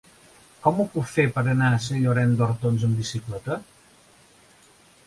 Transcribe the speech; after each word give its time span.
Com 0.63 0.79
ho 0.79 0.85
puc 0.95 1.11
fer 1.17 1.25
per 1.35 1.43
anar 1.51 1.69
a 1.75 1.83
Sant 1.89 2.01
Llorenç 2.07 2.41
d'Hortons 2.41 2.87
amb 2.89 3.05
bicicleta? 3.05 3.61